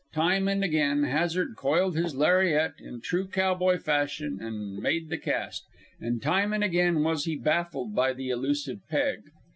Time 0.15 0.47
and 0.47 0.63
again 0.63 1.03
Hazard 1.03 1.53
coiled 1.55 1.95
his 1.95 2.15
lariat 2.15 2.73
in 2.79 3.01
true 3.01 3.27
cowboy 3.27 3.77
fashion 3.77 4.39
and 4.41 4.77
made 4.79 5.09
the 5.09 5.17
cast, 5.19 5.67
and 5.99 6.19
time 6.23 6.53
and 6.53 6.63
again 6.63 7.03
was 7.03 7.25
he 7.25 7.35
baffled 7.35 7.93
by 7.93 8.11
the 8.11 8.29
elusive 8.31 8.79
peg. 8.89 9.19